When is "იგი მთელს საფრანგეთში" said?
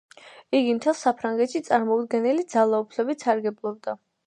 0.59-1.61